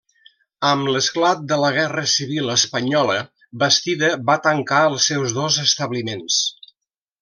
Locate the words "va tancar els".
4.33-5.11